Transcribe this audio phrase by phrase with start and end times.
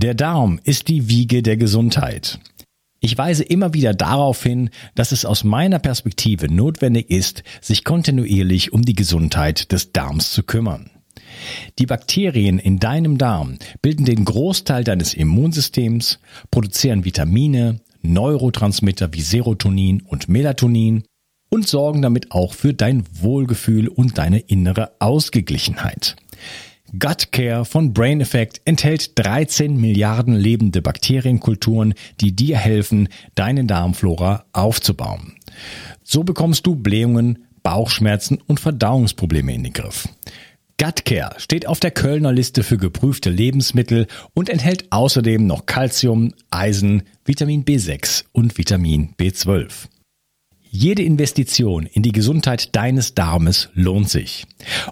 [0.00, 2.38] Der Darm ist die Wiege der Gesundheit.
[3.00, 8.72] Ich weise immer wieder darauf hin, dass es aus meiner Perspektive notwendig ist, sich kontinuierlich
[8.72, 10.90] um die Gesundheit des Darms zu kümmern.
[11.80, 16.20] Die Bakterien in deinem Darm bilden den Großteil deines Immunsystems,
[16.52, 21.02] produzieren Vitamine, Neurotransmitter wie Serotonin und Melatonin
[21.50, 26.14] und sorgen damit auch für dein Wohlgefühl und deine innere Ausgeglichenheit.
[26.92, 34.46] Gut Care von Brain Effect enthält 13 Milliarden lebende Bakterienkulturen, die dir helfen, deine Darmflora
[34.52, 35.34] aufzubauen.
[36.02, 40.08] So bekommst du Blähungen, Bauchschmerzen und Verdauungsprobleme in den Griff.
[40.80, 46.32] Gut Care steht auf der Kölner Liste für geprüfte Lebensmittel und enthält außerdem noch Calcium,
[46.50, 49.88] Eisen, Vitamin B6 und Vitamin B12.
[50.70, 54.46] Jede Investition in die Gesundheit deines Darmes lohnt sich.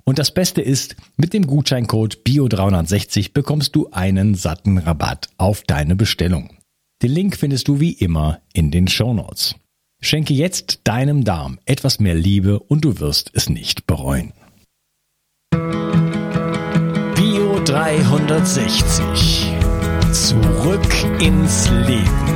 [0.05, 5.95] Und das Beste ist, mit dem Gutscheincode BIO360 bekommst du einen satten Rabatt auf deine
[5.95, 6.57] Bestellung.
[7.03, 9.55] Den Link findest du wie immer in den Show Notes.
[10.01, 14.33] Schenke jetzt deinem Darm etwas mehr Liebe und du wirst es nicht bereuen.
[17.15, 19.53] Bio 360.
[20.13, 22.36] Zurück ins Leben.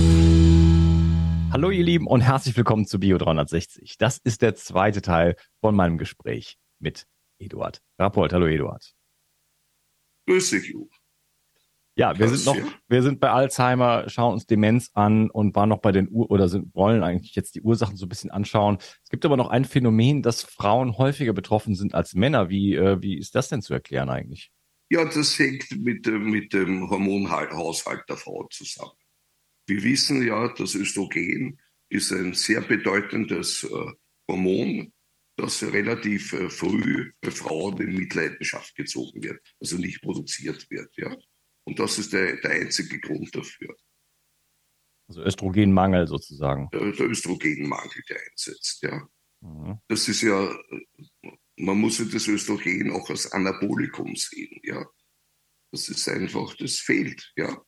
[1.53, 3.97] Hallo ihr Lieben und herzlich willkommen zu Bio 360.
[3.97, 7.07] Das ist der zweite Teil von meinem Gespräch mit
[7.39, 8.31] Eduard Rappold.
[8.31, 8.93] Hallo Eduard.
[10.27, 10.87] Grüß dich, Ju.
[11.97, 15.81] Ja, wir sind noch, wir sind bei Alzheimer, schauen uns Demenz an und waren noch
[15.81, 18.77] bei den Ur oder sind, wollen eigentlich jetzt die Ursachen so ein bisschen anschauen.
[19.03, 22.49] Es gibt aber noch ein Phänomen, dass Frauen häufiger betroffen sind als Männer.
[22.49, 24.53] Wie, äh, wie ist das denn zu erklären eigentlich?
[24.89, 28.93] Ja, das hängt mit, mit dem Hormonhaushalt der Frau zusammen.
[29.71, 33.91] Wir wissen ja, das Östrogen ist ein sehr bedeutendes äh,
[34.27, 34.91] Hormon,
[35.37, 40.93] das relativ äh, früh bei Frauen in Mitleidenschaft gezogen wird, also nicht produziert wird.
[40.97, 41.15] Ja?
[41.63, 43.73] Und das ist der, der einzige Grund dafür.
[45.07, 46.69] Also Östrogenmangel sozusagen.
[46.73, 49.07] Der, der Östrogenmangel, der einsetzt, ja.
[49.39, 49.79] Mhm.
[49.87, 50.53] Das ist ja,
[51.55, 54.85] man muss ja das Östrogen auch als Anabolikum sehen, ja.
[55.71, 57.63] Das ist einfach, das fehlt, ja.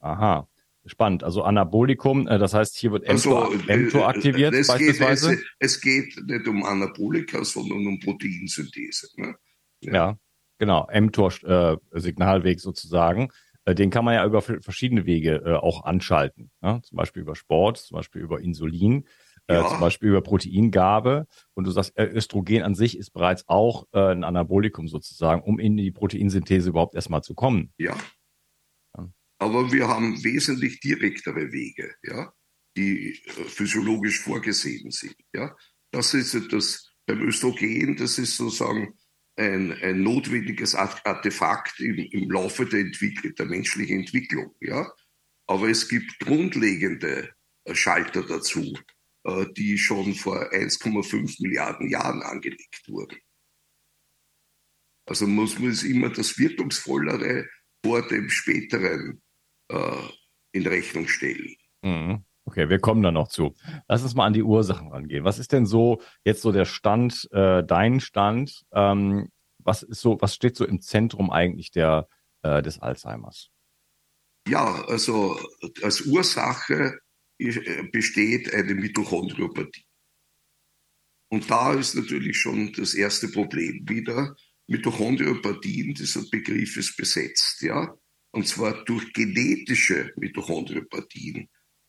[0.00, 0.48] Aha.
[0.86, 1.24] Spannend.
[1.24, 5.30] Also Anabolikum, äh, das heißt, hier wird mTOR, also, mTOR äh, aktiviert es beispielsweise.
[5.30, 9.08] Geht, es, es, geht nicht um Anabolika, sondern um Proteinsynthese.
[9.16, 9.34] Ne?
[9.80, 9.92] Ja.
[9.92, 10.18] ja.
[10.58, 10.88] genau.
[10.92, 13.30] mTOR-Signalweg äh, sozusagen.
[13.68, 16.52] Den kann man ja über verschiedene Wege äh, auch anschalten.
[16.60, 16.80] Ne?
[16.84, 19.08] Zum Beispiel über Sport, zum Beispiel über Insulin,
[19.50, 19.66] ja.
[19.66, 21.26] äh, zum Beispiel über Proteingabe.
[21.54, 25.76] Und du sagst, Östrogen an sich ist bereits auch äh, ein Anabolikum sozusagen, um in
[25.76, 27.72] die Proteinsynthese überhaupt erstmal zu kommen.
[27.76, 27.96] Ja,
[29.38, 32.32] aber wir haben wesentlich direktere Wege, ja,
[32.76, 35.16] die äh, physiologisch vorgesehen sind.
[35.34, 35.56] Ja.
[35.90, 38.94] Das ist das beim Östrogen, das ist sozusagen
[39.36, 44.54] ein, ein notwendiges Artefakt im, im Laufe der, der menschlichen Entwicklung.
[44.60, 44.90] Ja.
[45.46, 47.30] Aber es gibt grundlegende
[47.64, 48.76] äh, Schalter dazu,
[49.24, 53.18] äh, die schon vor 1,5 Milliarden Jahren angelegt wurden.
[55.08, 57.48] Also muss man immer das Wirkungsvollere
[57.84, 59.22] vor dem späteren
[59.68, 61.56] in Rechnung stellen.
[61.82, 62.24] Mhm.
[62.46, 63.54] Okay, wir kommen da noch zu.
[63.88, 65.24] Lass uns mal an die Ursachen rangehen.
[65.24, 68.64] Was ist denn so jetzt so der Stand, äh, dein Stand?
[68.72, 72.08] Ähm, was ist so, was steht so im Zentrum eigentlich der,
[72.42, 73.50] äh, des Alzheimers?
[74.48, 75.36] Ja, also
[75.82, 77.00] als Ursache
[77.38, 79.84] äh, besteht eine Mitochondriopathie.
[81.28, 84.36] Und da ist natürlich schon das erste Problem wieder.
[84.68, 87.92] Mitochondriopathien, dieser Begriff ist besetzt, ja
[88.36, 91.48] und zwar durch genetische Mitochondriopathien,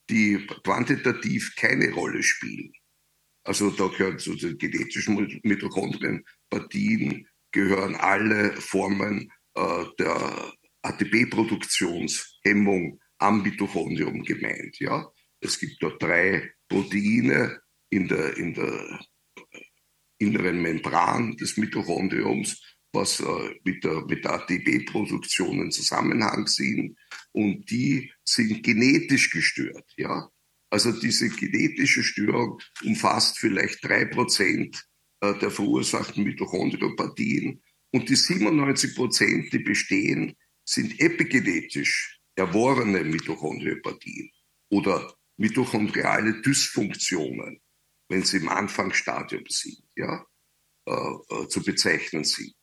[0.10, 2.72] die quantitativ keine Rolle spielen.
[3.44, 10.54] Also da gehören zu den genetischen Mitochondrienpathien gehören alle Formen äh, der
[10.84, 14.80] ATP-Produktionshemmung am Mitochondrium gemeint.
[14.80, 15.12] Ja?
[15.42, 17.60] Es gibt da drei Proteine
[17.90, 19.02] in der, in der
[20.18, 26.98] inneren Membran des Mitochondriums was äh, mit der, mit der ATP-Produktion in Zusammenhang sind.
[27.32, 30.30] Und die sind genetisch gestört, ja.
[30.70, 34.86] Also diese genetische Störung umfasst vielleicht drei Prozent
[35.22, 37.62] äh, der verursachten Mitochondriopathien.
[37.92, 40.36] Und die 97 Prozent, die bestehen,
[40.66, 44.30] sind epigenetisch erworbene Mitochondriopathien
[44.70, 47.62] oder mitochondriale Dysfunktionen,
[48.10, 50.26] wenn sie im Anfangsstadium sind, ja,
[50.86, 52.56] äh, äh, zu bezeichnen sind.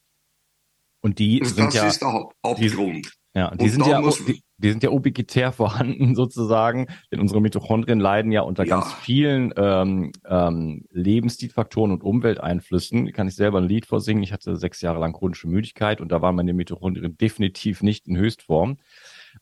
[1.04, 3.12] Und die also sind das ja, ist der Haupt Hauptgrund.
[3.34, 8.00] Die, ja, die sind ja, die, die, sind ja ubiquitär vorhanden sozusagen, denn unsere Mitochondrien
[8.00, 8.76] leiden ja unter ja.
[8.76, 13.12] ganz vielen ähm, ähm, Lebensstilfaktoren und Umwelteinflüssen.
[13.12, 14.22] Kann ich selber ein Lied vorsingen.
[14.22, 18.16] Ich hatte sechs Jahre lang chronische Müdigkeit und da waren meine Mitochondrien definitiv nicht in
[18.16, 18.78] Höchstform.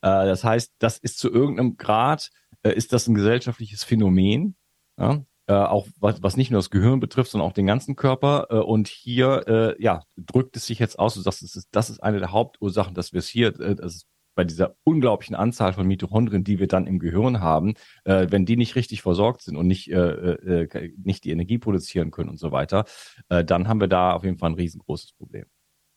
[0.01, 2.29] Äh, das heißt, das ist zu irgendeinem Grad,
[2.63, 4.57] äh, ist das ein gesellschaftliches Phänomen.
[4.99, 5.23] Ja?
[5.53, 8.47] Äh, auch was, was nicht nur das Gehirn betrifft, sondern auch den ganzen Körper.
[8.49, 11.13] Äh, und hier, äh, ja, drückt es sich jetzt aus.
[11.13, 13.95] Du sagst, das ist, das ist eine der Hauptursachen, dass wir es hier, äh, das
[13.95, 18.47] ist bei dieser unglaublichen Anzahl von Mitochondrien, die wir dann im Gehirn haben, äh, wenn
[18.47, 22.39] die nicht richtig versorgt sind und nicht, äh, äh, nicht die Energie produzieren können und
[22.39, 22.85] so weiter,
[23.29, 25.45] äh, dann haben wir da auf jeden Fall ein riesengroßes Problem.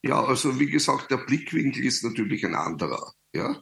[0.03, 3.13] Ja, also wie gesagt, der Blickwinkel ist natürlich ein anderer.
[3.35, 3.59] Ja,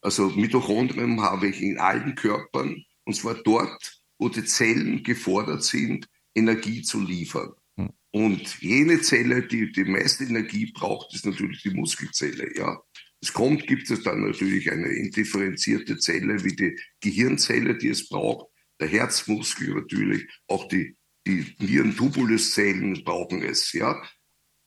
[0.00, 6.08] also Mitochondrien habe ich in allen Körpern und zwar dort, wo die Zellen gefordert sind,
[6.34, 7.52] Energie zu liefern.
[7.76, 7.90] Hm.
[8.12, 12.56] Und jene Zelle, die die meiste Energie braucht, ist natürlich die Muskelzelle.
[12.56, 12.80] Ja,
[13.20, 18.46] es kommt, gibt es dann natürlich eine indifferenzierte Zelle wie die Gehirnzelle, die es braucht,
[18.78, 20.96] der Herzmuskel natürlich, auch die,
[21.26, 23.72] die Nierentubuluszellen brauchen es.
[23.72, 24.02] Ja,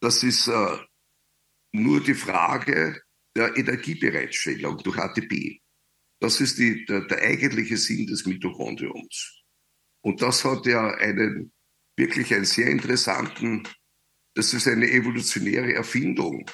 [0.01, 0.78] das ist äh,
[1.72, 3.01] nur die Frage
[3.36, 5.62] der Energiebereitstellung durch ATP.
[6.19, 9.38] Das ist die, der, der eigentliche Sinn des Mitochondriums.
[10.01, 11.51] Und das hat ja einen
[11.98, 13.68] wirklich einen sehr interessanten,
[14.36, 16.50] das ist eine evolutionäre Erfindung.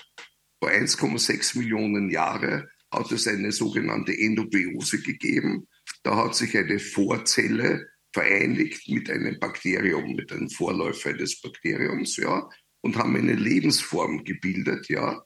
[0.60, 5.68] Vor 1,6 Millionen Jahren hat es eine sogenannte Endobiose gegeben.
[6.04, 12.50] Da hat sich eine Vorzelle vereinigt mit einem Bakterium, mit einem Vorläufer eines Bakteriums, ja,
[12.82, 15.22] und haben eine Lebensform gebildet, ja,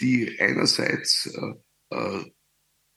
[0.00, 2.24] die einerseits äh, äh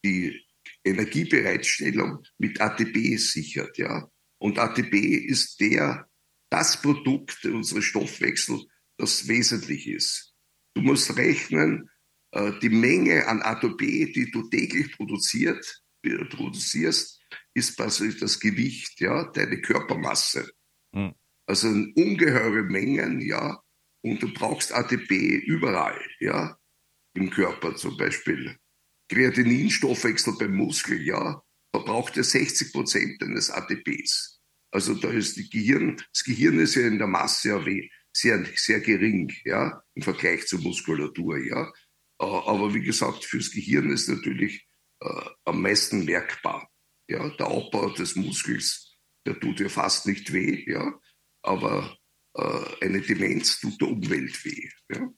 [0.06, 0.46] die
[0.84, 4.10] Energiebereitstellung mit ATP sichert, ja.
[4.44, 4.94] Und ATP
[5.26, 6.06] ist der,
[6.50, 8.66] das Produkt unseres Stoffwechsels,
[8.98, 10.34] das wesentlich ist.
[10.74, 11.90] Du musst rechnen,
[12.32, 17.22] äh, die Menge an ATP, die du täglich produziert, produzierst,
[17.54, 20.52] ist quasi das Gewicht, ja, deine Körpermasse.
[20.92, 21.14] Mhm.
[21.46, 23.64] Also ungeheure Mengen, ja,
[24.02, 25.12] und du brauchst ATP
[25.46, 26.58] überall, ja,
[27.14, 28.58] im Körper zum Beispiel.
[29.08, 31.42] Kreatininstoffwechsel beim Muskel, ja,
[31.74, 34.40] verbraucht er 60 Prozent deines ATPs.
[34.72, 37.60] Also da ist die Gehirn, das Gehirn ist ja in der Masse
[38.16, 41.72] sehr, sehr gering, ja, im Vergleich zur Muskulatur, ja.
[42.20, 44.68] Aber wie gesagt, fürs Gehirn ist natürlich
[45.02, 46.70] äh, am meisten merkbar.
[47.10, 50.94] Ja, der Abbau des Muskels, der tut ja fast nicht weh, ja,
[51.42, 51.98] aber
[52.36, 54.70] äh, eine Demenz tut der Umwelt weh.
[54.90, 55.10] Ja.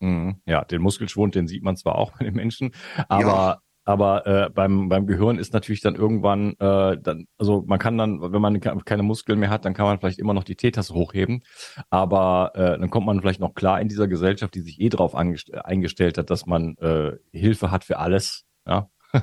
[0.00, 0.40] Mhm.
[0.46, 2.74] Ja, den Muskelschwund, den sieht man zwar auch bei den Menschen,
[3.08, 3.62] aber ja.
[3.84, 8.20] Aber äh, beim, beim Gehirn ist natürlich dann irgendwann, äh, dann, also man kann dann,
[8.20, 11.42] wenn man keine Muskeln mehr hat, dann kann man vielleicht immer noch die Teetasse hochheben.
[11.88, 15.14] Aber äh, dann kommt man vielleicht noch klar in dieser Gesellschaft, die sich eh drauf
[15.14, 18.44] eingestellt hat, dass man äh, Hilfe hat für alles.
[18.66, 18.90] Ja.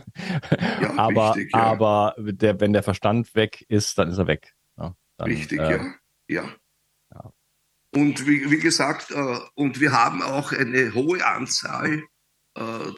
[0.81, 1.61] ja aber richtig, ja.
[1.61, 4.55] aber der, wenn der Verstand weg ist, dann ist er weg.
[4.77, 5.79] Ja, dann, richtig, äh,
[6.27, 6.43] ja.
[7.13, 7.31] ja.
[7.93, 12.01] Und wie, wie gesagt, äh, und wir haben auch eine hohe Anzahl äh,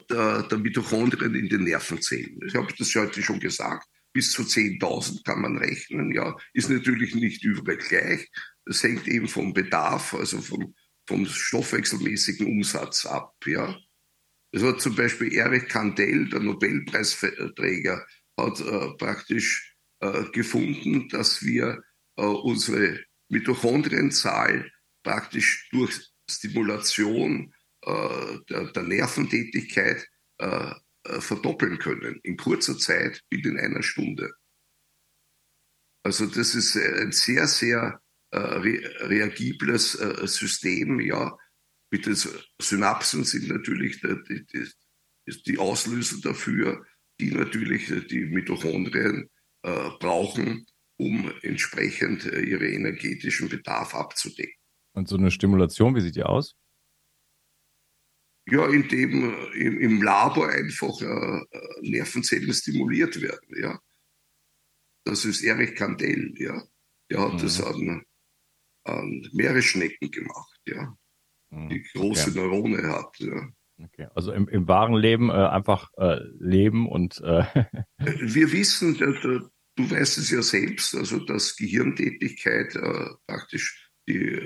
[0.10, 2.40] der, der Mitochondrien in den Nervenzellen.
[2.48, 3.88] Ich habe das heute schon gesagt.
[4.14, 6.14] Bis zu 10.000 kann man rechnen.
[6.14, 8.30] Ja, ist natürlich nicht überall gleich.
[8.66, 10.74] Das hängt eben vom Bedarf, also vom,
[11.08, 13.36] vom stoffwechselmäßigen Umsatz ab.
[13.46, 13.78] Ja,
[14.52, 18.06] das hat zum Beispiel Erich Kandel, der Nobelpreisträger,
[18.38, 21.84] hat äh, praktisch äh, gefunden, dass wir
[22.16, 24.72] äh, unsere Mitochondrienzahl
[25.04, 30.08] praktisch durch Stimulation äh, der, der, Nerventätigkeit
[30.38, 34.34] äh, äh, verdoppeln können in kurzer Zeit binnen einer Stunde.
[36.04, 41.00] Also das ist ein sehr, sehr äh, re reagibles äh, System.
[41.00, 41.38] Ja,
[41.92, 42.18] mit den
[42.62, 46.86] Synapsen sind natürlich die, die, die Auslöser dafür,
[47.20, 49.30] die natürlich die Mitochondrien
[49.64, 50.66] äh, brauchen,
[50.98, 54.56] um entsprechend ihre energetischen Bedarf abzudecken.
[54.94, 56.56] Und so eine Stimulation, wie sieht die aus?
[58.52, 63.62] Ja, indem äh, im, Labor einfach äh, äh, Nervenzellen stimuliert werden.
[63.62, 63.80] Ja.
[65.06, 66.64] Das ist Erich Kandel, ja.
[67.10, 67.38] Der hat mhm.
[67.40, 68.04] das an,
[68.86, 70.96] an Meeresschnecken gemacht, ja.
[71.52, 71.70] Mhm.
[71.70, 72.40] Die große okay.
[72.40, 73.50] Neurone hat, ja.
[73.82, 77.22] Okay, also im, im wahren Leben äh, einfach äh, leben und.
[77.22, 77.44] Äh
[77.98, 82.74] Wir wissen, du, du weißt es ja selbst, also dass Gehirntätigkeit
[83.26, 84.46] praktisch die,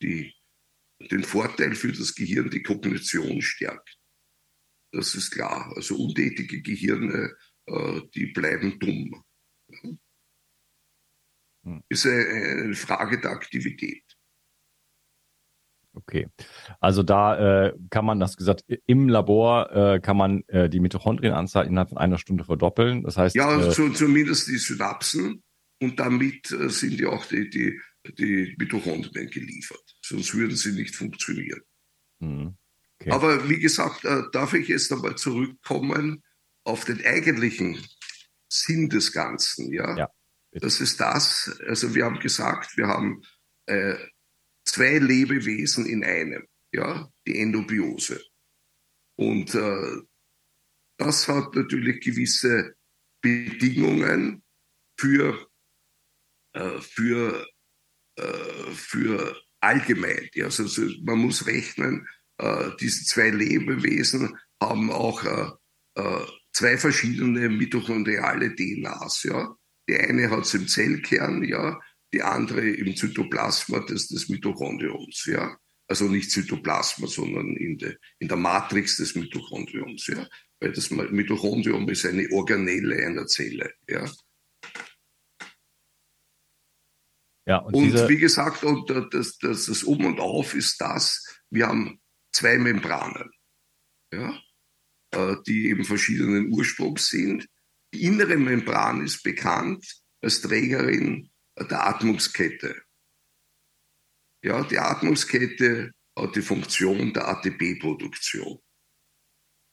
[0.00, 0.35] die
[1.10, 3.98] den Vorteil für das Gehirn, die Kognition stärkt.
[4.92, 5.72] Das ist klar.
[5.76, 7.34] Also untätige Gehirne,
[7.66, 9.24] äh, die bleiben dumm.
[11.64, 11.82] Hm.
[11.88, 14.04] Ist eine Frage der Aktivität.
[15.96, 16.28] Okay,
[16.78, 21.66] also da äh, kann man, das gesagt, im Labor äh, kann man äh, die Mitochondrienanzahl
[21.66, 23.02] innerhalb von einer Stunde verdoppeln.
[23.02, 25.42] Das heißt, ja, also zumindest die Synapsen
[25.80, 27.80] und damit äh, sind ja auch die, die,
[28.18, 29.85] die Mitochondrien geliefert.
[30.08, 31.62] Sonst würden sie nicht funktionieren.
[32.20, 32.56] Hm.
[33.00, 33.10] Okay.
[33.10, 36.22] Aber wie gesagt, äh, darf ich jetzt einmal zurückkommen
[36.64, 37.78] auf den eigentlichen
[38.48, 39.72] Sinn des Ganzen.
[39.72, 40.10] Ja, ja
[40.52, 41.60] das ist das.
[41.66, 43.22] Also wir haben gesagt, wir haben
[43.66, 43.96] äh,
[44.64, 46.46] zwei Lebewesen in einem.
[46.72, 48.22] Ja, die Endobiose.
[49.16, 50.02] Und äh,
[50.98, 52.74] das hat natürlich gewisse
[53.20, 54.42] Bedingungen
[54.98, 55.48] für,
[56.52, 57.46] äh, für,
[58.16, 60.28] äh, für allgemein.
[60.42, 62.06] Also, also man muss rechnen,
[62.38, 69.28] äh, diese zwei Lebewesen haben auch äh, äh, zwei verschiedene mitochondriale DNAs.
[69.88, 71.78] Die eine hat es im Zellkern, ja,
[72.12, 75.26] die andere im Zytoplasma des, des Mitochondriums.
[75.26, 75.56] Ja?
[75.88, 80.06] Also nicht Zytoplasma, sondern in, de, in der Matrix des Mitochondriums.
[80.08, 80.26] Ja?
[80.60, 83.72] Weil das Mitochondrium ist eine Organelle einer Zelle.
[83.88, 84.10] Ja?
[87.46, 91.68] Ja, und, und wie gesagt, und das, das, das Um und Auf ist das, wir
[91.68, 92.00] haben
[92.32, 93.30] zwei Membranen,
[94.12, 94.38] ja,
[95.12, 97.46] äh, die eben verschiedenen Ursprungs sind.
[97.94, 99.86] Die innere Membran ist bekannt
[100.20, 102.82] als Trägerin der Atmungskette.
[104.42, 108.58] Ja, die Atmungskette hat die Funktion der ATP-Produktion.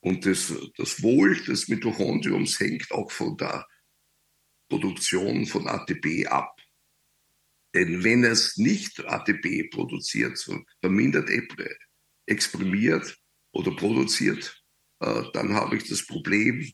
[0.04, 3.66] Und das, das Wohl des Mitochondriums hängt auch von der
[4.70, 6.56] Produktion von ATP ab.
[7.74, 11.30] Denn wenn es nicht ATP produziert, so vermindert
[12.28, 13.18] exprimiert
[13.52, 14.64] oder produziert,
[15.00, 16.72] äh, dann habe ich das Problem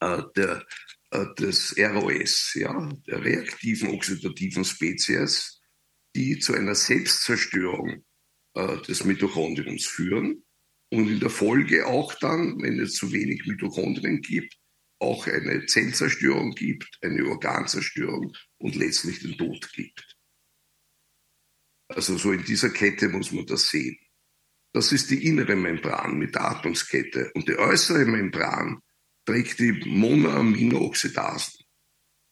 [0.00, 0.66] äh, der,
[1.10, 5.60] äh, des ROS, ja, der reaktiven oxidativen Spezies,
[6.16, 8.04] die zu einer Selbstzerstörung
[8.54, 10.44] äh, des Mitochondriums führen
[10.90, 14.56] und in der Folge auch dann, wenn es zu wenig Mitochondrien gibt,
[15.00, 20.16] auch eine Zellzerstörung gibt, eine Organzerstörung und letztlich den Tod gibt.
[21.88, 23.98] Also so in dieser Kette muss man das sehen.
[24.74, 27.30] Das ist die innere Membran mit der Atmungskette.
[27.34, 28.80] Und die äußere Membran
[29.24, 31.64] trägt die Monoaminooxidasen.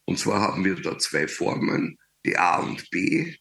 [0.06, 3.34] Und zwar haben wir da zwei Formen, die A und B,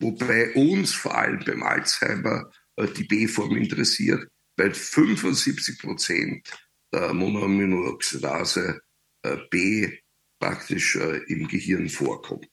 [0.00, 8.80] wobei uns vor allem beim Alzheimer äh, die B-Form interessiert, weil 75 Prozent der Monoaminooxidase
[9.22, 9.98] äh, B
[10.40, 12.48] praktisch äh, im Gehirn vorkommt.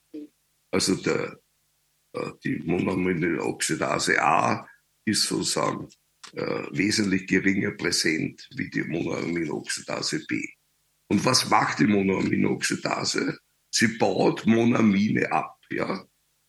[0.70, 1.40] Also der,
[2.44, 4.68] die Monoaminooxidase A
[5.06, 5.88] ist sozusagen
[6.34, 10.46] äh, wesentlich geringer präsent wie die Monoaminoxidase B.
[11.10, 13.38] Und was macht die Monoaminoxidase?
[13.70, 16.06] Sie baut Monamine ab, ja.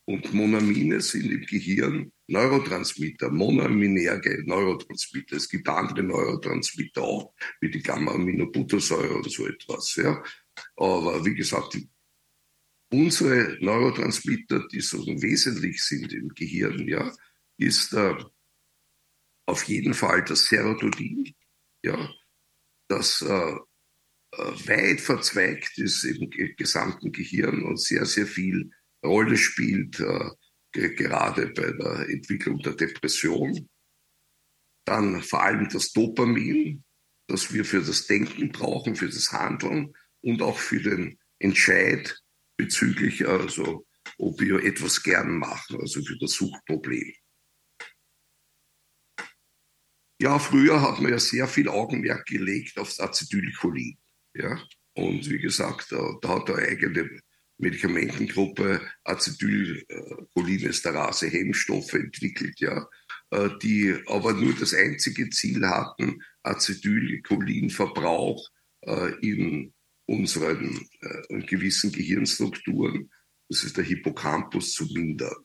[0.09, 5.35] Und Monamine sind im Gehirn Neurotransmitter, monoaminerge Neurotransmitter.
[5.35, 10.23] Es gibt andere Neurotransmitter auch, wie die Gamma-Aminobuttersäure oder so etwas, ja.
[10.77, 11.87] Aber wie gesagt, die,
[12.91, 17.15] unsere Neurotransmitter, die so wesentlich sind im Gehirn, ja,
[17.57, 18.15] ist äh,
[19.45, 21.35] auf jeden Fall das Serotonin,
[21.83, 22.09] ja,
[22.87, 23.57] das äh,
[24.31, 28.71] äh, weit verzweigt ist im gesamten Gehirn und sehr, sehr viel
[29.03, 30.29] Rolle spielt, äh,
[30.71, 33.69] gerade bei der Entwicklung der Depression.
[34.85, 36.83] Dann vor allem das Dopamin,
[37.27, 42.19] das wir für das Denken brauchen, für das Handeln und auch für den Entscheid
[42.57, 43.85] bezüglich, also
[44.17, 47.13] ob wir etwas gern machen, also für das Suchproblem.
[50.21, 53.97] Ja, früher hat man ja sehr viel Augenmerk gelegt aufs Acetylcholin.
[54.33, 54.61] Ja?
[54.93, 57.21] Und wie gesagt, da, da hat eine eigene
[57.59, 62.89] Medikamentengruppe Acetylcholinesterase Hemmstoffe entwickelt, ja,
[63.31, 68.49] äh, die aber nur das einzige Ziel hatten, Acetylcholinverbrauch
[68.81, 69.73] äh, in
[70.05, 73.11] unseren äh, gewissen Gehirnstrukturen,
[73.49, 75.35] das ist der Hippocampus, zu mindern.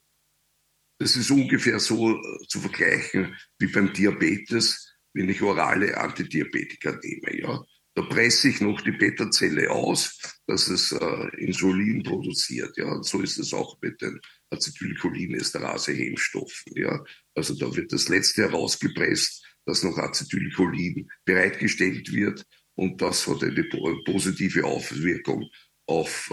[0.97, 2.17] Das ist ungefähr so
[2.47, 7.37] zu vergleichen wie beim Diabetes, wenn ich orale Antidiabetika nehme.
[7.37, 7.61] Ja?
[7.95, 12.75] Da presse ich noch die Beta-Zelle aus, dass es äh, Insulin produziert.
[12.75, 12.91] Ja?
[12.91, 16.73] Und so ist es auch mit den Acetylcholinesterase-Hemmstoffen.
[16.75, 17.01] Ja?
[17.35, 22.45] Also da wird das letzte herausgepresst, dass noch Acetylcholin bereitgestellt wird.
[22.75, 23.63] Und das hat eine
[24.05, 25.49] positive Auswirkung
[25.87, 26.31] auf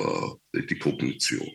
[0.55, 1.49] äh, die Kognition.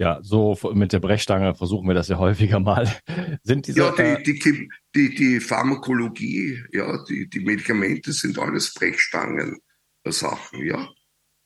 [0.00, 2.90] Ja, so mit der Brechstange versuchen wir das ja häufiger mal.
[3.42, 8.72] Sind diese, ja, die, äh, die, die, die Pharmakologie, ja, die, die Medikamente sind alles
[8.72, 10.88] Brechstangen-Sachen, ja.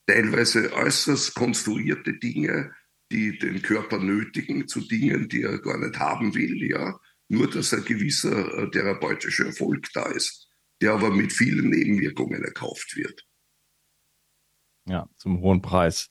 [0.06, 2.70] Teilweise äußerst konstruierte Dinge,
[3.10, 6.96] die den Körper nötigen zu Dingen, die er gar nicht haben will, ja.
[7.26, 10.48] Nur, dass ein gewisser äh, therapeutischer Erfolg da ist,
[10.80, 13.26] der aber mit vielen Nebenwirkungen erkauft wird.
[14.86, 16.08] Ja, zum hohen Preis.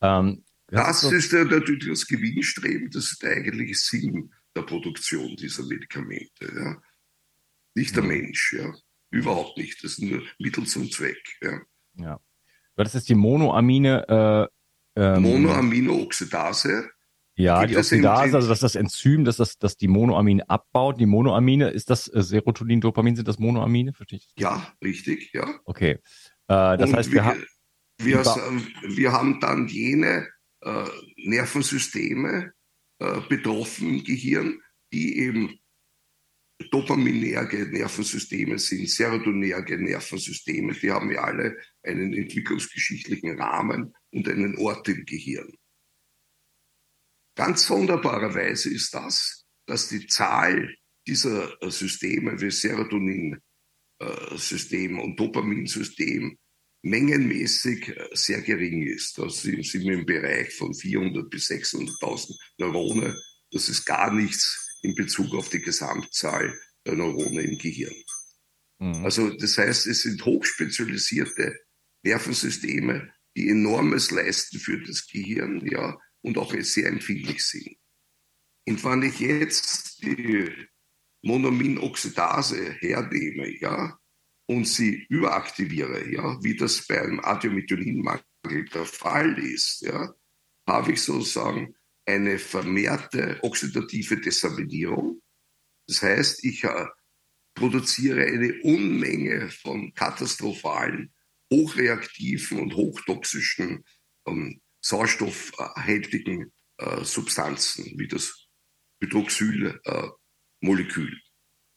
[0.00, 5.64] Ähm, das ist der, natürlich das Gewinnstreben, das ist der eigentliche Sinn der Produktion dieser
[5.64, 6.52] Medikamente.
[6.54, 6.82] Ja.
[7.74, 8.08] Nicht der mhm.
[8.08, 8.74] Mensch, ja.
[9.10, 9.82] Überhaupt nicht.
[9.84, 11.22] Das ist nur Mittel zum Zweck.
[11.40, 11.60] Ja.
[11.94, 12.20] ja.
[12.74, 14.50] Das ist die Monoamine.
[14.96, 16.90] Äh, ähm, Monoaminooxidase.
[17.38, 20.98] Ja, die Oxidase, also das ist das Enzym, das, das, das die Monoamine abbaut.
[20.98, 23.92] Die Monoamine, ist das äh, Serotonin, Dopamin, sind das Monoamine?
[23.92, 24.32] Verstehe ich?
[24.38, 25.46] Ja, richtig, ja.
[25.66, 25.90] Okay.
[25.90, 25.98] Äh,
[26.48, 27.36] das Und heißt, wir,
[27.98, 30.26] wir, wir, wir haben dann jene
[30.66, 32.52] äh, Nervensysteme
[32.98, 34.60] äh, betroffen im Gehirn,
[34.92, 35.58] die eben
[36.70, 40.74] dopaminerge Nervensysteme sind, serotonerge Nervensysteme.
[40.74, 45.56] Die haben ja alle einen entwicklungsgeschichtlichen Rahmen und einen Ort im Gehirn.
[47.36, 50.74] Ganz sonderbarerweise ist das, dass die Zahl
[51.06, 56.38] dieser äh, Systeme wie Serotonin-System und Dopaminsystem
[56.86, 59.18] mengenmäßig äh, sehr gering ist.
[59.18, 63.20] Da sind wir im Bereich von 400 bis 600.000 Neurone.
[63.50, 67.94] Das ist gar nichts in Bezug auf die Gesamtzahl der Neurone im Gehirn.
[68.78, 69.04] Mhm.
[69.04, 71.58] Also das heißt, es sind hochspezialisierte
[72.04, 77.76] Nervensysteme, die enormes leisten für das Gehirn, ja, und auch sehr empfindlich sind.
[78.68, 80.68] Und wenn ich jetzt die
[81.22, 83.98] Monominoxidase hernehme, ja,
[84.46, 88.24] und sie überaktiviere, ja, wie das beim Adiomethioninmangel
[88.72, 90.14] der Fall ist, ja,
[90.68, 91.74] habe ich sozusagen
[92.04, 95.20] eine vermehrte oxidative Desaminierung.
[95.88, 96.86] Das heißt, ich äh,
[97.54, 101.12] produziere eine Unmenge von katastrophalen,
[101.52, 103.84] hochreaktiven und hochtoxischen
[104.26, 108.48] ähm, sauerstoffhaltigen äh, Substanzen, wie das
[109.00, 111.20] Hydroxylmolekül.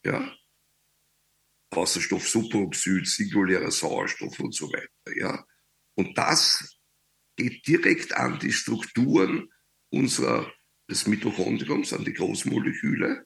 [0.04, 0.36] Äh, ja?
[1.72, 5.18] Wasserstoff, Superoxid, singulärer Sauerstoff und so weiter.
[5.18, 5.46] Ja?
[5.96, 6.80] Und das
[7.36, 9.50] geht direkt an die Strukturen
[9.92, 10.52] unserer,
[10.90, 13.24] des Mitochondriums, an die Großmoleküle.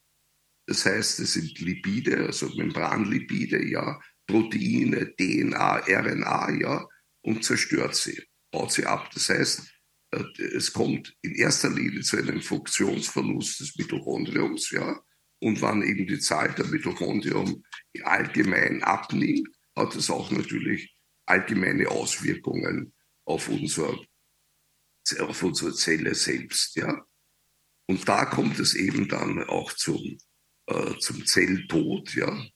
[0.68, 6.88] Das heißt, es sind Lipide, also Membranlipide, ja, Proteine, DNA, RNA, ja,
[7.22, 9.10] und zerstört sie, baut sie ab.
[9.14, 9.74] Das heißt,
[10.12, 15.02] äh, es kommt in erster Linie zu einem Funktionsverlust des Mitochondriums, ja,
[15.44, 17.66] und wann eben die Zahl der Mitochondrien
[18.04, 22.94] allgemein abnimmt, hat es auch natürlich allgemeine Auswirkungen
[23.26, 24.00] auf, unser,
[25.20, 26.78] auf unsere Zelle selbst.
[26.78, 27.06] Ja?
[27.88, 30.18] Und da kommt es eben dann auch zum,
[30.68, 32.48] äh, zum Zelltod, ja?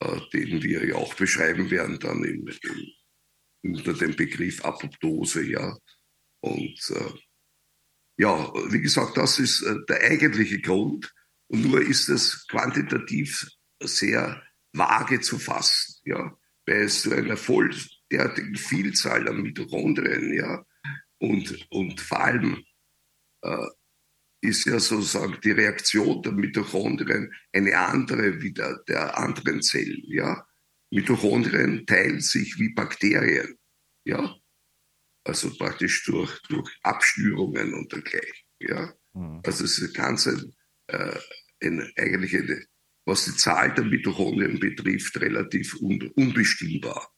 [0.00, 5.44] Äh, den wir ja auch beschreiben werden dann im, im, unter dem Begriff Apoptose.
[5.44, 5.78] Ja?
[6.40, 7.12] Und äh,
[8.18, 11.14] ja, wie gesagt, das ist äh, der eigentliche Grund,
[11.48, 13.46] und nur ist es quantitativ
[13.82, 17.74] sehr vage zu fassen, ja, bei so einer voll
[18.10, 20.64] derartigen Vielzahl an Mitochondrien, ja,
[21.18, 22.64] und, und vor allem
[23.42, 23.66] äh,
[24.40, 30.46] ist ja sozusagen die Reaktion der Mitochondrien eine andere wie der, der anderen Zellen, ja.
[30.90, 33.58] Mitochondrien teilen sich wie Bakterien,
[34.04, 34.36] ja,
[35.24, 38.92] also praktisch durch, durch Abschnürungen und dergleichen, ja.
[39.12, 39.40] Mhm.
[39.44, 40.54] Also es ist ganz ein,
[40.88, 41.18] äh,
[41.62, 42.64] ein, eigentlich eine,
[43.06, 47.10] was die Zahl der Mitochondrien betrifft, relativ un, unbestimmbar.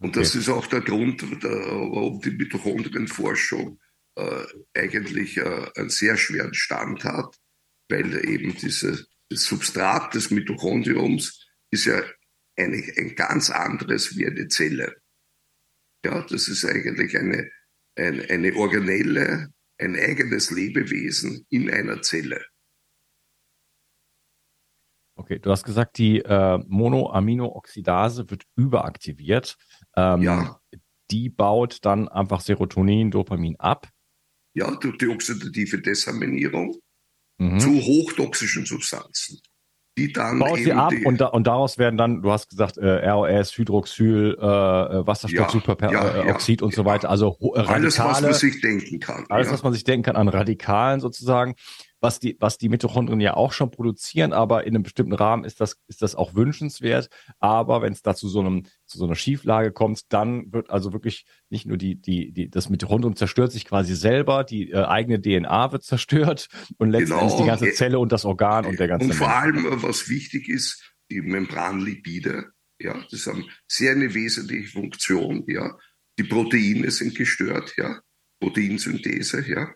[0.00, 0.20] Und okay.
[0.20, 3.80] das ist auch der Grund, der, warum die Mitochondrienforschung
[4.16, 7.36] äh, eigentlich äh, einen sehr schweren Stand hat,
[7.88, 12.02] weil eben diese, das Substrat des Mitochondriums ist ja
[12.56, 14.96] eigentlich ein ganz anderes wie eine Zelle.
[16.04, 17.50] Ja, das ist eigentlich eine,
[17.96, 22.44] eine, eine Organelle, ein eigenes Lebewesen in einer Zelle.
[25.14, 29.56] Okay, du hast gesagt, die äh, Monoaminooxidase wird überaktiviert.
[29.96, 30.60] Ähm, ja.
[31.10, 33.88] Die baut dann einfach Serotonin, Dopamin ab.
[34.54, 36.76] Ja, durch die oxidative Desaminierung
[37.38, 37.58] mhm.
[37.58, 39.40] zu hochtoxischen Substanzen
[39.98, 43.08] die dann Baut sie ab und, da, und daraus werden dann, du hast gesagt, äh,
[43.08, 47.10] ROS, Hydroxyl, äh, Wasserstoff, ja, Superoxid ja, ja, und so weiter.
[47.10, 49.26] Also radikale, alles, was man sich denken kann.
[49.28, 51.54] Alles, was man sich denken kann an Radikalen sozusagen.
[52.00, 55.60] Was die, was die Mitochondrien ja auch schon produzieren, aber in einem bestimmten Rahmen ist
[55.60, 57.08] das, ist das auch wünschenswert.
[57.38, 60.92] Aber wenn es da zu so einem, zu so einer Schieflage kommt, dann wird also
[60.92, 65.20] wirklich nicht nur die, die, die, das Mitochondrium zerstört sich quasi selber, die äh, eigene
[65.20, 67.42] DNA wird zerstört und letztendlich genau.
[67.42, 69.66] die ganze Zelle und das Organ und der ganze Und vor Mensch.
[69.66, 75.76] allem, was wichtig ist, die Membranlipide, ja, das haben sehr eine wesentliche Funktion, ja.
[76.18, 78.00] Die Proteine sind gestört, ja.
[78.40, 79.74] Proteinsynthese, ja.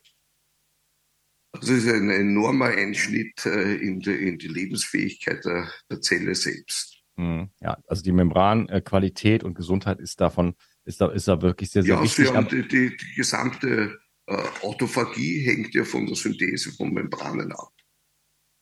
[1.61, 7.03] Es ist ein enormer Einschnitt äh, in, die, in die Lebensfähigkeit der, der Zelle selbst.
[7.17, 7.51] Mhm.
[7.61, 11.97] Ja, also die Membranqualität und Gesundheit ist davon, ist da, ist da wirklich sehr, sehr
[11.97, 12.31] ja, wichtig.
[12.31, 17.73] Ja, die, die, die gesamte äh, Autophagie hängt ja von der Synthese von Membranen ab.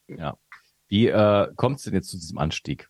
[0.08, 0.36] Ja.
[0.88, 2.88] Wie äh, kommt es denn jetzt zu diesem Anstieg?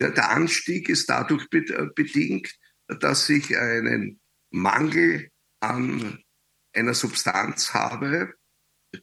[0.00, 2.54] Ja, der Anstieg ist dadurch be äh, bedingt,
[3.00, 5.30] dass ich einen Mangel
[5.60, 6.22] an
[6.72, 8.34] einer Substanz habe,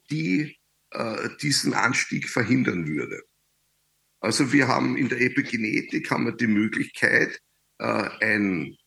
[0.09, 0.57] die
[0.91, 3.23] äh, diesen Anstieg verhindern würde.
[4.19, 7.41] Also wir haben in der Epigenetik haben wir die Möglichkeit,
[7.79, 8.77] äh, ein,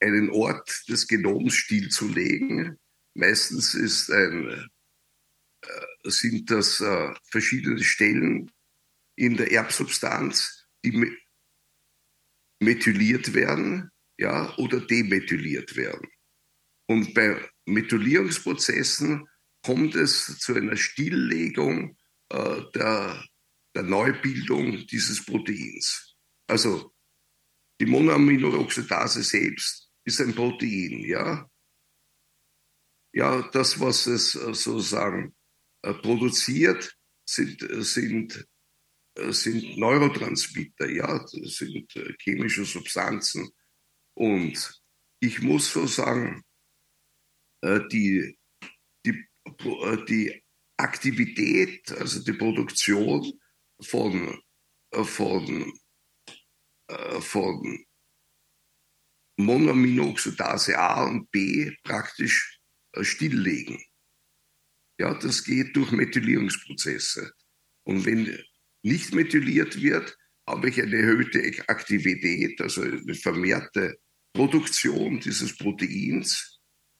[0.00, 2.78] einen Ort des Genoms stillzulegen.
[3.14, 4.68] Meistens ist ein,
[5.62, 8.50] äh, sind das äh, verschiedene Stellen
[9.16, 11.16] in der Erbsubstanz, die
[12.60, 16.08] methyliert werden ja, oder demethyliert werden.
[16.88, 19.28] Und bei Methylierungsprozessen
[19.66, 21.98] kommt es zu einer Stilllegung
[22.28, 23.24] äh, der,
[23.74, 26.14] der Neubildung dieses Proteins.
[26.46, 26.94] Also
[27.80, 31.50] die Monoaminooxidase selbst ist ein Protein, ja.
[33.12, 35.34] Ja, das, was es äh, sozusagen
[35.82, 36.96] äh, produziert,
[37.28, 38.46] sind, äh, sind,
[39.30, 43.50] sind Neurotransmitter, ja, das sind chemische Substanzen.
[44.14, 44.80] Und
[45.20, 46.44] ich muss so sagen,
[47.90, 48.38] die
[50.08, 50.42] die
[50.76, 53.32] Aktivität, also die Produktion
[53.80, 54.40] von,
[54.90, 55.72] äh, von,
[56.88, 57.84] äh, von
[59.38, 62.58] Monoaminoxidase A und B praktisch
[63.02, 63.82] stilllegen.
[64.98, 67.32] Ja, das geht durch Methylierungsprozesse.
[67.84, 68.42] Und wenn
[68.82, 70.16] nicht methyliert wird,
[70.48, 73.98] habe ich eine erhöhte Aktivität, also eine vermehrte
[74.32, 76.55] Produktion dieses Proteins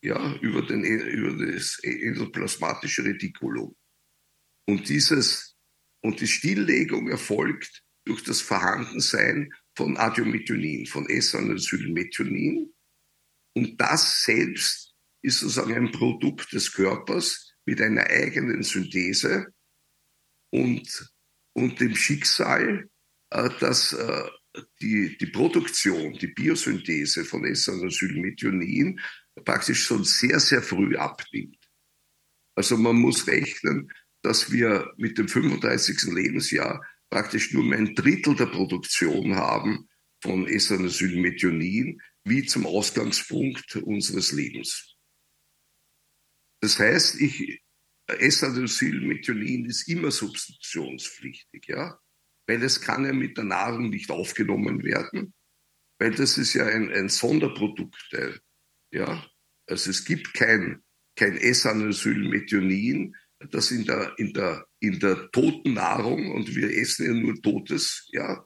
[0.06, 3.76] ja, über, den, über das endoplasmatische Retikulum.
[4.68, 5.56] Und dieses,
[6.00, 12.72] und die Stilllegung erfolgt durch das Vorhandensein von Adiomethionin, von S-Anilsylmethionin.
[13.56, 19.46] Und das selbst ist sozusagen ein Produkt des Körpers mit einer eigenen Synthese
[20.52, 21.12] und,
[21.52, 22.88] und dem Schicksal,
[23.30, 24.28] äh, dass äh,
[24.80, 29.00] die, die Produktion, die Biosynthese von S-Anilsylmethionin
[29.44, 31.58] praktisch schon sehr, sehr früh abnimmt.
[32.54, 36.12] Also man muss rechnen, dass wir mit dem 35.
[36.12, 39.88] Lebensjahr praktisch nur ein Drittel der Produktion haben
[40.22, 44.96] von Esanosylmethionin wie zum Ausgangspunkt unseres Lebens.
[46.60, 47.62] Das heißt, ich,
[48.08, 51.98] Esanosylmethionin ist immer substitutionspflichtig, ja,
[52.48, 55.34] weil es kann ja mit der Nahrung nicht aufgenommen werden,
[56.00, 58.12] weil das ist ja ein, ein Sonderprodukt
[58.92, 59.24] ja,
[59.68, 60.82] also es gibt kein,
[61.16, 63.14] kein S-Anosylmethionin,
[63.50, 68.08] das in der, in der, in der toten Nahrung, und wir essen ja nur totes,
[68.12, 68.44] ja,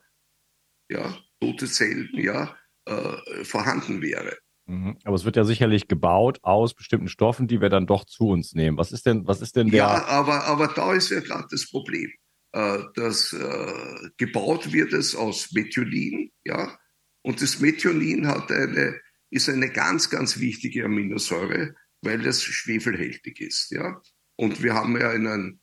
[0.89, 4.37] ja, tote Zellen, ja, äh, vorhanden wäre.
[4.65, 4.97] Mhm.
[5.03, 8.53] Aber es wird ja sicherlich gebaut aus bestimmten Stoffen, die wir dann doch zu uns
[8.53, 8.77] nehmen.
[8.77, 9.77] Was ist denn, was ist denn der?
[9.79, 12.11] Ja, aber, aber da ist ja gerade das Problem.
[12.53, 16.77] Äh, dass äh, gebaut wird es aus Methionin, ja,
[17.23, 18.99] und das Methionin hat eine,
[19.31, 23.71] ist eine ganz, ganz wichtige Aminosäure, weil das schwefelhältig ist.
[23.71, 24.01] Ja?
[24.35, 25.61] Und wir haben ja einen,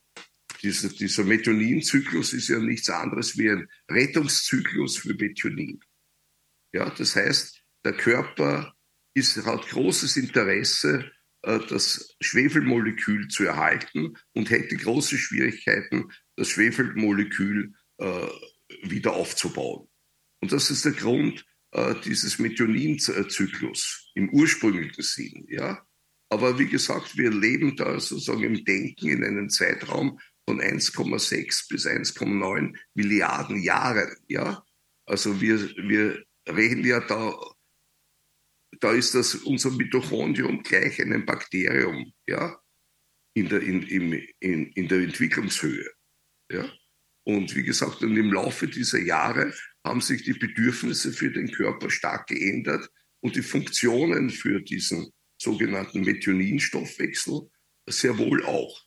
[0.61, 5.79] dieser, dieser Methionin-Zyklus ist ja nichts anderes wie ein Rettungszyklus für Methionin.
[6.73, 8.75] Ja, das heißt, der Körper
[9.13, 11.11] ist, hat großes Interesse,
[11.43, 18.27] äh, das Schwefelmolekül zu erhalten und hätte große Schwierigkeiten, das Schwefelmolekül äh,
[18.83, 19.89] wieder aufzubauen.
[20.41, 25.45] Und das ist der Grund, äh, dieses Methionin-Zyklus im ursprünglichen Sinn.
[25.49, 25.85] Ja?
[26.29, 31.85] Aber wie gesagt, wir leben da sozusagen im Denken in einem Zeitraum von 1,6 bis
[31.85, 34.15] 1,9 Milliarden Jahren.
[34.27, 34.63] Ja?
[35.05, 37.35] Also wir, wir reden ja da,
[38.79, 42.59] da ist das unser Mitochondrium gleich einem Bakterium, ja,
[43.35, 45.89] in der, in, in, in, in der Entwicklungshöhe.
[46.51, 46.71] Ja?
[47.25, 49.53] Und wie gesagt, und im Laufe dieser Jahre
[49.85, 52.89] haben sich die Bedürfnisse für den Körper stark geändert
[53.21, 57.49] und die Funktionen für diesen sogenannten Methioninstoffwechsel
[57.87, 58.85] sehr wohl auch.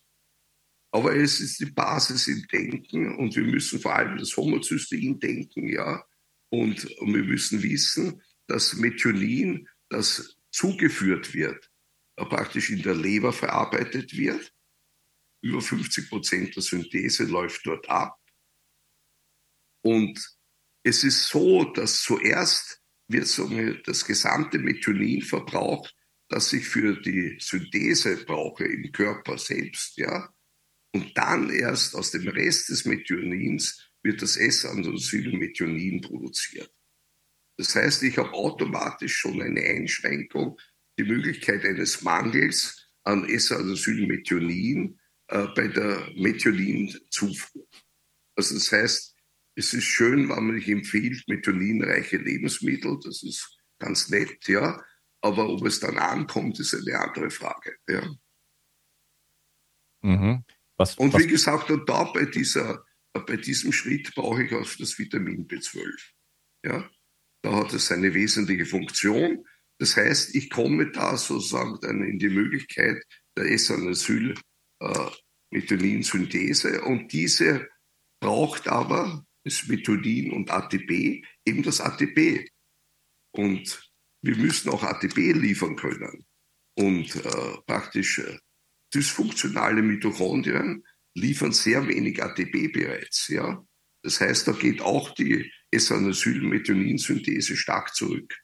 [0.95, 5.69] Aber es ist die Basis im Denken und wir müssen vor allem das Homozystein denken,
[5.69, 6.05] ja.
[6.51, 11.71] Und, wir müssen wissen, dass Methionin, das zugeführt wird,
[12.17, 14.55] äh, praktisch in der Leber verarbeitet wird.
[15.43, 18.19] Über 50 Prozent der Synthese läuft dort ab.
[19.83, 20.21] Und
[20.83, 23.49] es ist so, dass zuerst wird so
[23.85, 25.95] das gesamte Methionin verbraucht,
[26.29, 30.33] das ich für die Synthese brauche im Körper selbst, ja.
[30.95, 36.73] Und dann erst aus dem Rest des Methionins wird das S-Androsylmethionin produziert.
[37.57, 40.59] Das heißt, ich habe automatisch schon eine Einschränkung,
[40.99, 47.67] die Möglichkeit eines Mangels an S-Androsylmethionin äh, bei der Methioninzufuhr.
[48.35, 49.12] Also das heißt,
[49.55, 54.83] es ist schön, wenn man sich empfiehlt, methoninreiche Lebensmittel, das ist ganz nett, ja.
[55.21, 58.03] Aber ob es dann ankommt, ist eine andere Frage, ja.
[60.03, 60.45] Mhm.
[60.77, 64.99] Was, und wie gesagt, und da bei, dieser, bei diesem Schritt brauche ich auch das
[64.99, 65.93] Vitamin B12.
[66.65, 66.91] Ja?
[67.43, 69.47] Da hat es eine wesentliche Funktion.
[69.79, 73.03] Das heißt, ich komme da sozusagen dann in die Möglichkeit
[73.37, 74.35] der Esanasyl
[74.81, 75.11] äh,
[76.85, 77.69] und diese
[78.21, 82.49] braucht aber das Methodin und ATP, eben das ATP.
[83.33, 83.91] Und
[84.23, 86.25] wir müssen auch ATP liefern können.
[86.77, 88.39] Und äh, praktisch äh,
[88.95, 93.29] dysfunktionale Mitochondrien liefern sehr wenig ATP bereits.
[93.29, 93.65] Ja?
[94.03, 98.35] Das heißt, da geht auch die S-Anosyl-Methionine-Synthese stark zurück.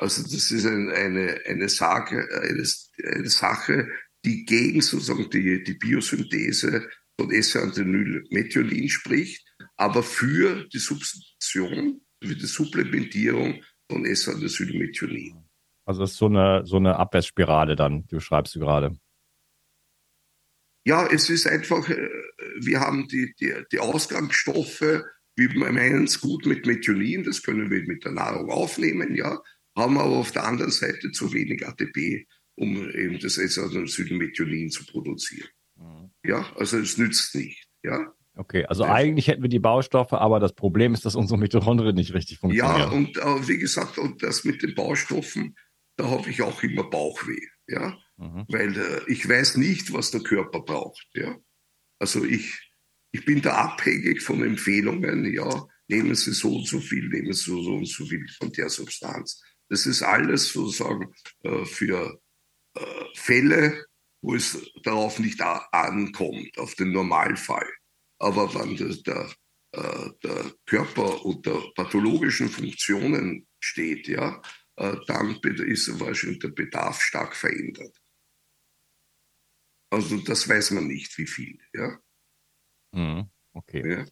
[0.00, 2.64] Also das ist eine, eine, eine, Sage, eine,
[3.16, 3.88] eine Sache,
[4.24, 9.47] die gegen sozusagen die, die Biosynthese von S-Anosyl-Methionin spricht
[9.78, 15.44] aber für die Substitution, für die Supplementierung von S-Andesylmethionin.
[15.86, 18.98] Also das ist so eine, so eine Abwärtsspirale dann, die beschreibst du gerade.
[20.84, 22.08] Ja, es ist einfach, äh,
[22.60, 25.02] wir haben die, die, die Ausgangsstoffe,
[25.36, 29.40] wir meinen es gut mit Methionin, das können wir mit der Nahrung aufnehmen, ja,
[29.76, 35.48] haben aber auf der anderen Seite zu wenig ATP, um eben das S-Andesylmethionin zu produzieren.
[35.76, 36.10] Mhm.
[36.24, 38.12] Ja, also es nützt nicht, ja.
[38.38, 38.94] Okay, also ja.
[38.94, 42.78] eigentlich hätten wir die Baustoffe, aber das Problem ist, dass unsere Mitochondrien nicht richtig funktionieren.
[42.78, 45.56] Ja, und äh, wie gesagt, und das mit den Baustoffen,
[45.96, 48.44] da habe ich auch immer Bauchweh, ja, mhm.
[48.48, 51.36] weil äh, ich weiß nicht, was der Körper braucht, ja.
[51.98, 52.70] Also ich,
[53.10, 57.50] ich bin da abhängig von Empfehlungen, ja, nehmen Sie so und so viel, nehmen Sie
[57.50, 59.42] so und so viel von der Substanz.
[59.68, 62.20] Das ist alles sozusagen äh, für
[62.74, 62.80] äh,
[63.14, 63.84] Fälle,
[64.22, 67.66] wo es darauf nicht ankommt, auf den Normalfall.
[68.18, 69.30] Aber wenn der,
[69.72, 74.42] äh, der Körper unter pathologischen Funktionen steht, ja,
[74.76, 77.96] äh, dann ist wahrscheinlich der Bedarf stark verändert.
[79.90, 81.98] Also das weiß man nicht, wie viel, ja.
[82.92, 83.90] Mhm, okay.
[83.90, 84.04] Ja.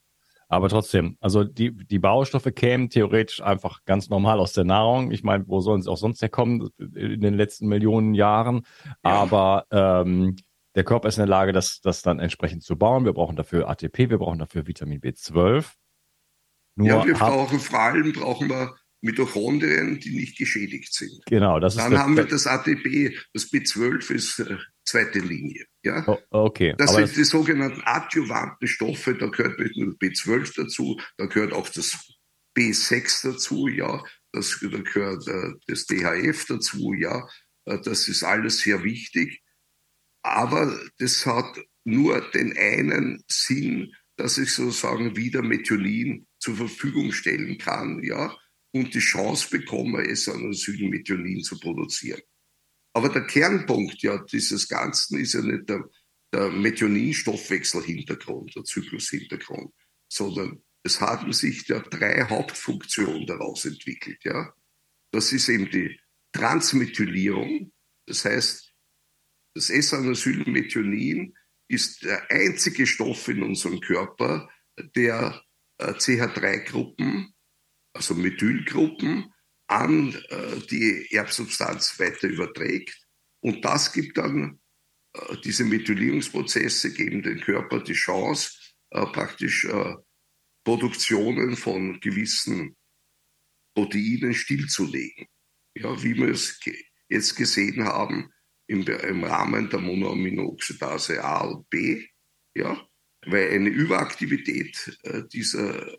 [0.48, 5.10] Aber trotzdem, also die, die Baustoffe kämen theoretisch einfach ganz normal aus der Nahrung.
[5.10, 8.64] Ich meine, wo sollen sie auch sonst herkommen in den letzten Millionen Jahren?
[8.84, 8.94] Ja.
[9.02, 10.36] Aber ähm,
[10.76, 13.04] der Körper ist in der Lage, das, das dann entsprechend zu bauen.
[13.04, 15.64] Wir brauchen dafür ATP, wir brauchen dafür Vitamin B12.
[16.76, 21.24] Nur ja, wir brauchen vor allem brauchen wir Mitochondrien, die nicht geschädigt sind.
[21.26, 25.64] Genau, das Dann ist haben wir das ATP, das B12 ist äh, zweite Linie.
[25.82, 26.04] Ja?
[26.06, 26.74] Oh, okay.
[26.76, 31.26] Das Aber sind das die sogenannten adjuvanten Stoffe, da gehört nicht nur B12 dazu, da
[31.26, 31.96] gehört auch das
[32.56, 37.26] B6 dazu, ja, das, da gehört äh, das DHF dazu, ja,
[37.64, 39.42] äh, das ist alles sehr wichtig.
[40.26, 47.58] Aber das hat nur den einen Sinn, dass ich sozusagen wieder Methionin zur Verfügung stellen
[47.58, 48.36] kann, ja,
[48.72, 52.20] und die Chance bekomme, es an Methionin zu produzieren.
[52.92, 55.88] Aber der Kernpunkt ja dieses Ganzen ist ja nicht der,
[56.32, 59.72] der Methionin-Stoffwechselhintergrund, der Zyklushintergrund,
[60.08, 64.52] sondern es haben sich ja drei Hauptfunktionen daraus entwickelt, ja.
[65.12, 66.00] Das ist eben die
[66.32, 67.70] Transmethylierung,
[68.06, 68.65] das heißt,
[69.56, 71.34] das S-Anosylmethionin
[71.68, 74.50] ist der einzige Stoff in unserem Körper,
[74.94, 75.42] der
[75.78, 77.34] äh, CH3-Gruppen,
[77.94, 79.32] also Methylgruppen,
[79.66, 82.94] an äh, die Erbsubstanz weiter überträgt.
[83.40, 84.60] Und das gibt dann,
[85.14, 88.50] äh, diese Methylierungsprozesse geben dem Körper die Chance,
[88.88, 89.66] praktisch
[90.64, 92.76] Produktionen von gewissen
[93.74, 95.26] Proteinen stillzulegen.
[95.74, 96.60] Ja, wie wir es
[97.08, 98.32] jetzt gesehen haben,
[98.66, 102.04] im, im Rahmen der Monoaminooxidase A und B,
[102.54, 102.86] ja,
[103.26, 105.96] weil eine Überaktivität äh, dieser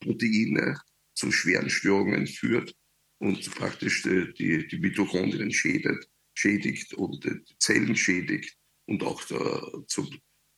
[0.00, 0.80] Proteine
[1.14, 2.74] zu schweren Störungen führt
[3.18, 8.56] und praktisch die, die, die Mitochondrien schädigt, schädigt und die Zellen schädigt
[8.86, 10.08] und auch der, zu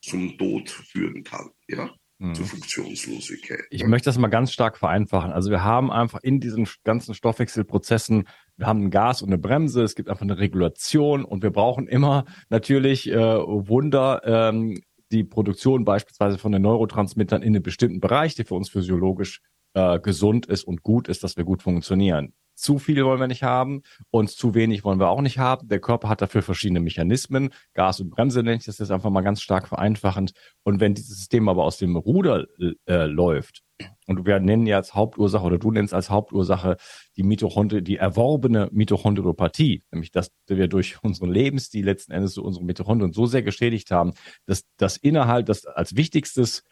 [0.03, 2.35] zum Tod führen kann, ja, mhm.
[2.35, 3.61] zur Funktionslosigkeit.
[3.70, 5.33] Ich möchte das mal ganz stark vereinfachen.
[5.33, 9.83] Also wir haben einfach in diesen ganzen Stoffwechselprozessen, wir haben ein Gas und eine Bremse,
[9.83, 14.80] es gibt einfach eine Regulation und wir brauchen immer natürlich äh, Wunder, ähm,
[15.11, 19.40] die Produktion beispielsweise von den Neurotransmittern in einem bestimmten Bereich, der für uns physiologisch
[19.74, 22.35] äh, gesund ist und gut ist, dass wir gut funktionieren.
[22.60, 25.68] Zu viel wollen wir nicht haben und zu wenig wollen wir auch nicht haben.
[25.68, 27.54] Der Körper hat dafür verschiedene Mechanismen.
[27.72, 30.32] Gas und Bremse nenne ich das jetzt einfach mal ganz stark vereinfachend.
[30.62, 32.46] Und wenn dieses System aber aus dem Ruder
[32.86, 33.62] äh, läuft,
[34.06, 36.76] und wir nennen ja als Hauptursache oder du nennst als Hauptursache
[37.16, 42.64] die Mitochondrie, die erworbene Mitochondriopathie, nämlich dass wir durch unseren Lebensstil letzten Endes so unsere
[42.64, 44.12] Mitochondrien so sehr geschädigt haben,
[44.44, 46.62] dass das innerhalb, das als wichtigstes,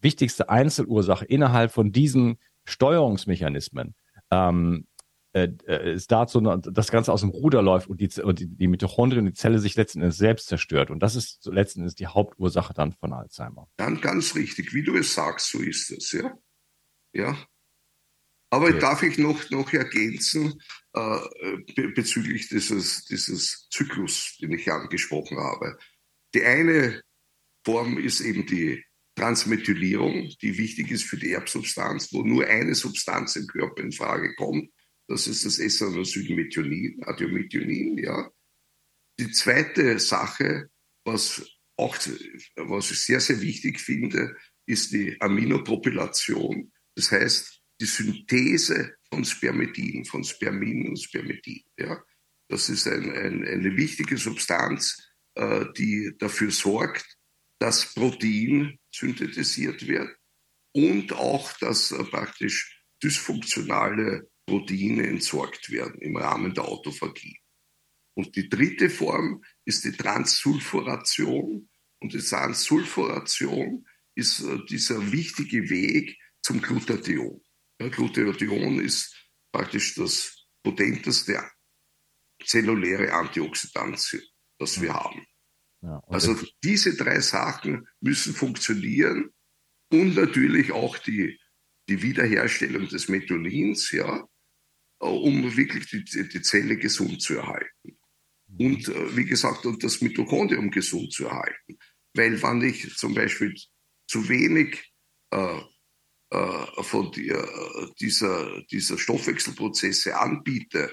[0.00, 3.94] wichtigste Einzelursache innerhalb von diesen Steuerungsmechanismen
[4.32, 4.86] ähm,
[5.36, 8.68] äh, äh, es dazu das Ganze aus dem Ruder läuft und die, und die, die
[8.68, 10.90] Mitochondrien, die Zelle sich letzten Endes selbst zerstört.
[10.90, 13.68] Und das ist letzten Endes die Hauptursache dann von Alzheimer.
[13.76, 16.32] Dann ganz richtig, wie du es sagst, so ist es, ja.
[17.12, 17.36] Ja.
[18.48, 18.78] Aber okay.
[18.78, 20.58] darf ich noch, noch ergänzen
[20.94, 21.18] äh,
[21.74, 25.76] be bezüglich dieses, dieses Zyklus, den ich angesprochen habe.
[26.32, 27.02] Die eine
[27.62, 28.82] Form ist eben die
[29.16, 34.34] Transmethylierung, die wichtig ist für die Erbsubstanz, wo nur eine Substanz im Körper in Frage
[34.36, 34.70] kommt.
[35.08, 38.30] Das ist das Essanosylmethionin, Adiomethionin, ja.
[39.18, 40.68] Die zweite Sache,
[41.04, 41.96] was auch,
[42.56, 46.72] was ich sehr, sehr wichtig finde, ist die Aminopropylation.
[46.94, 51.62] Das heißt, die Synthese von Spermidin, von Spermin und Spermidin.
[51.78, 52.02] Ja.
[52.48, 57.16] Das ist ein, ein, eine wichtige Substanz, äh, die dafür sorgt,
[57.58, 60.14] dass Protein synthetisiert wird
[60.72, 67.38] und auch, dass äh, praktisch dysfunktionale Proteine entsorgt werden im Rahmen der Autophagie.
[68.14, 71.68] Und die dritte Form ist die Transsulfuration.
[72.00, 77.42] Und die Transsulfuration ist äh, dieser wichtige Weg zum Glutathion.
[77.80, 79.14] Ja, Glutathion ist
[79.52, 81.42] praktisch das potenteste
[82.44, 84.18] zelluläre Antioxidant,
[84.58, 85.26] das wir haben.
[85.82, 89.30] Ja, also diese drei Sachen müssen funktionieren
[89.92, 91.38] und natürlich auch die,
[91.88, 94.26] die Wiederherstellung des Methionins, ja,
[94.98, 97.98] um wirklich die, die Zelle gesund zu erhalten.
[98.48, 98.66] Mhm.
[98.66, 101.78] Und äh, wie gesagt, und das Mitochondrium gesund zu erhalten.
[102.14, 103.54] Weil wenn ich zum Beispiel
[104.08, 104.92] zu wenig
[105.30, 105.60] äh,
[106.30, 110.92] äh, von die, äh, dieser, dieser Stoffwechselprozesse anbiete,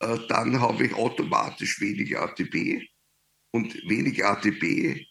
[0.00, 2.82] äh, dann habe ich automatisch weniger ATP
[3.52, 5.06] und weniger ATP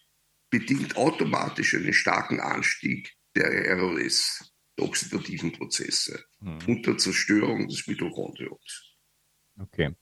[0.50, 4.51] bedingt automatisch einen starken Anstieg der ROS
[4.82, 6.60] oxidativen Prozesse hm.
[6.68, 8.92] unter Zerstörung des Mitochondriums.
[9.60, 9.96] Okay.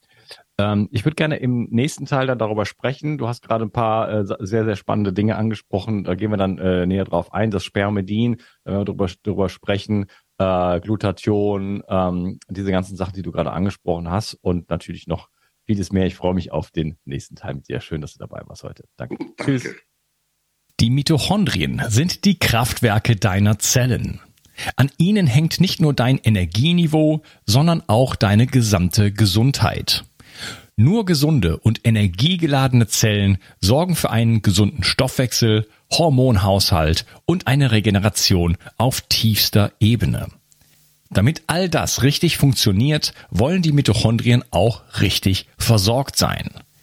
[0.57, 3.17] Ähm, ich würde gerne im nächsten Teil dann darüber sprechen.
[3.17, 6.03] Du hast gerade ein paar äh, sehr, sehr spannende Dinge angesprochen.
[6.03, 7.51] Da gehen wir dann äh, näher drauf ein.
[7.51, 10.05] Das Spermidin, wenn wir darüber, darüber sprechen,
[10.37, 15.29] äh, Glutathion, ähm, diese ganzen Sachen, die du gerade angesprochen hast und natürlich noch
[15.65, 16.05] vieles mehr.
[16.05, 17.79] Ich freue mich auf den nächsten Teil mit dir.
[17.79, 18.85] Schön, dass du dabei warst heute.
[18.97, 19.17] Danke.
[19.17, 19.59] Danke.
[19.59, 19.75] Tschüss.
[20.79, 24.21] Die Mitochondrien sind die Kraftwerke deiner Zellen.
[24.75, 30.03] An ihnen hängt nicht nur dein Energieniveau, sondern auch deine gesamte Gesundheit.
[30.75, 39.01] Nur gesunde und energiegeladene Zellen sorgen für einen gesunden Stoffwechsel, Hormonhaushalt und eine Regeneration auf
[39.01, 40.27] tiefster Ebene.
[41.09, 46.49] Damit all das richtig funktioniert, wollen die Mitochondrien auch richtig versorgt sein.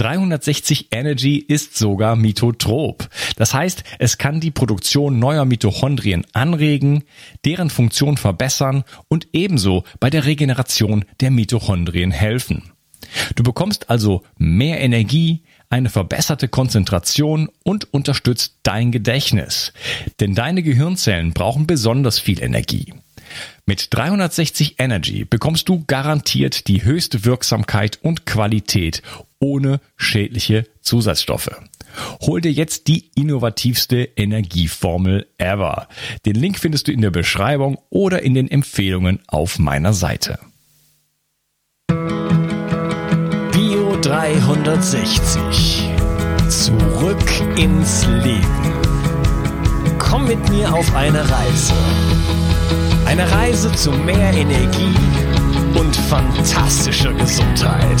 [0.00, 3.06] 360 Energy ist sogar mitotrop.
[3.36, 7.04] Das heißt, es kann die Produktion neuer Mitochondrien anregen,
[7.44, 12.72] deren Funktion verbessern und ebenso bei der Regeneration der Mitochondrien helfen.
[13.34, 19.74] Du bekommst also mehr Energie, eine verbesserte Konzentration und unterstützt dein Gedächtnis.
[20.18, 22.94] Denn deine Gehirnzellen brauchen besonders viel Energie.
[23.66, 29.02] Mit 360 Energy bekommst du garantiert die höchste Wirksamkeit und Qualität
[29.40, 31.50] ohne schädliche Zusatzstoffe.
[32.22, 35.88] Hol dir jetzt die innovativste Energieformel ever.
[36.24, 40.38] Den Link findest du in der Beschreibung oder in den Empfehlungen auf meiner Seite.
[43.52, 45.88] Bio 360.
[46.48, 48.80] Zurück ins Leben.
[49.98, 51.74] Komm mit mir auf eine Reise.
[53.06, 54.94] Eine Reise zu mehr Energie
[55.78, 58.00] und fantastischer Gesundheit.